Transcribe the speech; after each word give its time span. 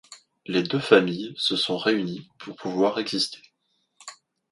Les 0.47 0.63
deux 0.63 0.79
familles 0.79 1.35
se 1.37 1.55
sont 1.55 1.77
réunies 1.77 2.27
pour 2.39 2.55
pouvoir 2.55 2.97
exister. 2.97 3.39